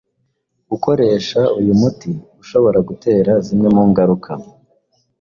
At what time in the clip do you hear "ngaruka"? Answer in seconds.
3.89-4.31